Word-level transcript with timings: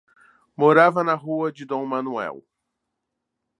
Morava 0.57 1.03
na 1.03 1.13
rua 1.13 1.51
de 1.51 1.63
D. 1.63 1.75
Manoel. 1.75 2.43